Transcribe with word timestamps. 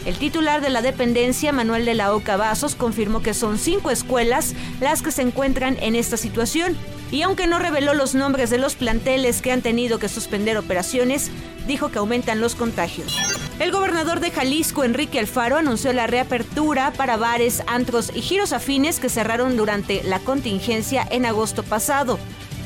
El 0.05 0.19
titular 0.19 0.61
de 0.61 0.69
la 0.69 0.83
dependencia, 0.83 1.53
Manuel 1.53 1.85
de 1.87 1.95
la 1.95 2.15
Oca 2.15 2.37
Vasos, 2.37 2.75
confirmó 2.75 3.23
que 3.23 3.33
son 3.33 3.59
cinco 3.59 3.91
escuelas 3.91 4.55
las 4.81 5.01
que 5.01 5.11
se 5.11 5.23
encuentran 5.23 5.79
en 5.81 5.95
esta 5.95 6.17
situación. 6.17 6.77
Y 7.11 7.23
aunque 7.23 7.47
no 7.47 7.59
reveló 7.59 7.95
los 7.95 8.15
nombres 8.15 8.51
de 8.51 8.59
los 8.59 8.75
planteles 8.75 9.41
que 9.41 9.53
han 9.53 9.63
tenido 9.63 9.99
que 9.99 10.09
suspender 10.09 10.59
operaciones, 10.59 11.31
dijo 11.67 11.91
que 11.91 11.99
aumentan 11.99 12.41
los 12.41 12.55
contagios. 12.55 13.17
El 13.61 13.71
gobernador 13.71 14.19
de 14.19 14.33
Jalisco, 14.33 14.83
Enrique 14.83 15.21
Alfaro, 15.21 15.57
anunció 15.57 15.93
la 15.93 16.09
reapertura 16.09 16.93
para 16.93 17.17
bares, 17.17 17.63
antros 17.69 18.11
y 18.13 18.21
giros 18.21 18.53
afines 18.53 18.99
que 18.99 19.09
cerraron 19.09 19.57
durante 19.57 20.03
la 20.03 20.19
contingencia 20.19 21.07
en 21.09 21.25
agosto 21.25 21.63
pasado, 21.63 22.19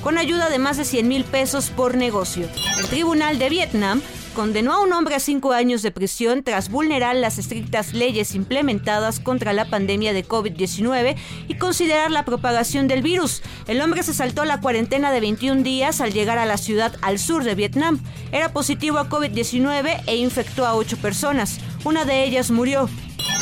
con 0.02 0.16
ayuda 0.16 0.48
de 0.48 0.58
más 0.58 0.78
de 0.78 0.86
100 0.86 1.06
mil 1.06 1.24
pesos 1.24 1.68
por 1.68 1.94
negocio. 1.94 2.48
El 2.78 2.86
Tribunal 2.86 3.38
de 3.38 3.50
Vietnam 3.50 4.00
condenó 4.28 4.72
a 4.72 4.80
un 4.80 4.92
hombre 4.92 5.14
a 5.14 5.20
cinco 5.20 5.52
años 5.52 5.82
de 5.82 5.90
prisión 5.90 6.42
tras 6.42 6.70
vulnerar 6.70 7.16
las 7.16 7.38
estrictas 7.38 7.94
leyes 7.94 8.34
implementadas 8.34 9.20
contra 9.20 9.52
la 9.52 9.68
pandemia 9.68 10.12
de 10.12 10.26
COVID-19 10.26 11.16
y 11.48 11.54
considerar 11.54 12.10
la 12.10 12.24
propagación 12.24 12.88
del 12.88 13.02
virus. 13.02 13.42
El 13.66 13.80
hombre 13.80 14.02
se 14.02 14.14
saltó 14.14 14.44
la 14.44 14.60
cuarentena 14.60 15.12
de 15.12 15.20
21 15.20 15.62
días 15.62 16.00
al 16.00 16.12
llegar 16.12 16.38
a 16.38 16.46
la 16.46 16.56
ciudad 16.56 16.94
al 17.02 17.18
sur 17.18 17.44
de 17.44 17.54
Vietnam. 17.54 18.00
Era 18.32 18.52
positivo 18.52 18.98
a 18.98 19.08
COVID-19 19.08 20.02
e 20.06 20.16
infectó 20.16 20.66
a 20.66 20.74
ocho 20.74 20.96
personas. 20.96 21.58
Una 21.84 22.04
de 22.04 22.24
ellas 22.24 22.50
murió. 22.50 22.88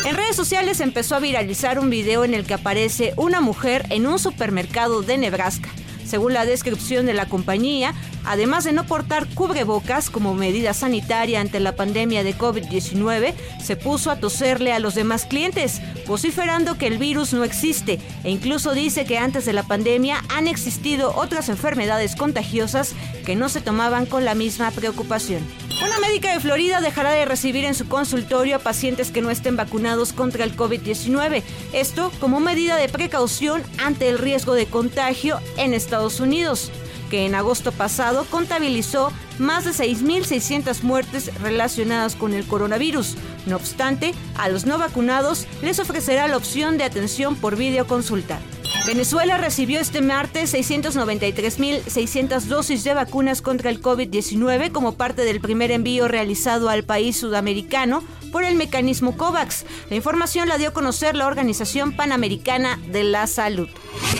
En 0.04 0.16
redes 0.16 0.36
sociales 0.36 0.80
empezó 0.80 1.16
a 1.16 1.20
viralizar 1.20 1.78
un 1.78 1.90
video 1.90 2.24
en 2.24 2.34
el 2.34 2.46
que 2.46 2.54
aparece 2.54 3.12
una 3.16 3.40
mujer 3.40 3.86
en 3.90 4.06
un 4.06 4.18
supermercado 4.18 5.02
de 5.02 5.18
Nebraska. 5.18 5.68
Según 6.06 6.34
la 6.34 6.46
descripción 6.46 7.04
de 7.04 7.14
la 7.14 7.26
compañía, 7.26 7.92
además 8.24 8.64
de 8.64 8.72
no 8.72 8.86
portar 8.86 9.26
cubrebocas 9.34 10.08
como 10.08 10.34
medida 10.34 10.72
sanitaria 10.72 11.40
ante 11.40 11.58
la 11.58 11.74
pandemia 11.74 12.22
de 12.22 12.36
COVID-19, 12.36 13.34
se 13.62 13.76
puso 13.76 14.10
a 14.10 14.16
toserle 14.16 14.72
a 14.72 14.78
los 14.78 14.94
demás 14.94 15.24
clientes, 15.24 15.80
vociferando 16.06 16.78
que 16.78 16.86
el 16.86 16.98
virus 16.98 17.32
no 17.32 17.42
existe 17.42 17.98
e 18.22 18.30
incluso 18.30 18.72
dice 18.72 19.04
que 19.04 19.18
antes 19.18 19.44
de 19.46 19.52
la 19.52 19.64
pandemia 19.64 20.22
han 20.28 20.46
existido 20.46 21.12
otras 21.16 21.48
enfermedades 21.48 22.14
contagiosas 22.14 22.94
que 23.24 23.34
no 23.34 23.48
se 23.48 23.60
tomaban 23.60 24.06
con 24.06 24.24
la 24.24 24.34
misma 24.34 24.70
preocupación. 24.70 25.65
Una 25.82 25.98
médica 25.98 26.32
de 26.32 26.40
Florida 26.40 26.80
dejará 26.80 27.12
de 27.12 27.26
recibir 27.26 27.64
en 27.66 27.74
su 27.74 27.86
consultorio 27.86 28.56
a 28.56 28.60
pacientes 28.60 29.10
que 29.10 29.20
no 29.20 29.30
estén 29.30 29.56
vacunados 29.56 30.14
contra 30.14 30.42
el 30.42 30.56
COVID-19. 30.56 31.42
Esto 31.74 32.10
como 32.18 32.40
medida 32.40 32.76
de 32.76 32.88
precaución 32.88 33.62
ante 33.78 34.08
el 34.08 34.18
riesgo 34.18 34.54
de 34.54 34.66
contagio 34.66 35.38
en 35.58 35.74
Estados 35.74 36.18
Unidos, 36.18 36.70
que 37.10 37.26
en 37.26 37.34
agosto 37.34 37.72
pasado 37.72 38.24
contabilizó 38.30 39.12
más 39.38 39.64
de 39.66 39.72
6.600 39.72 40.82
muertes 40.82 41.30
relacionadas 41.40 42.16
con 42.16 42.32
el 42.32 42.46
coronavirus. 42.46 43.16
No 43.44 43.56
obstante, 43.56 44.14
a 44.38 44.48
los 44.48 44.64
no 44.64 44.78
vacunados 44.78 45.46
les 45.62 45.78
ofrecerá 45.78 46.26
la 46.26 46.38
opción 46.38 46.78
de 46.78 46.84
atención 46.84 47.36
por 47.36 47.56
videoconsulta. 47.56 48.40
Venezuela 48.86 49.36
recibió 49.36 49.80
este 49.80 50.00
martes 50.00 50.54
693.600 50.54 52.44
dosis 52.44 52.84
de 52.84 52.94
vacunas 52.94 53.42
contra 53.42 53.68
el 53.68 53.82
COVID-19 53.82 54.70
como 54.70 54.92
parte 54.92 55.24
del 55.24 55.40
primer 55.40 55.72
envío 55.72 56.06
realizado 56.06 56.68
al 56.68 56.84
país 56.84 57.16
sudamericano 57.16 58.04
por 58.30 58.44
el 58.44 58.54
mecanismo 58.54 59.16
COVAX. 59.16 59.66
La 59.90 59.96
información 59.96 60.48
la 60.48 60.56
dio 60.56 60.68
a 60.68 60.72
conocer 60.72 61.16
la 61.16 61.26
Organización 61.26 61.96
Panamericana 61.96 62.78
de 62.92 63.02
la 63.02 63.26
Salud. 63.26 63.68